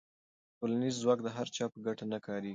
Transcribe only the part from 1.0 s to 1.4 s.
ځواک د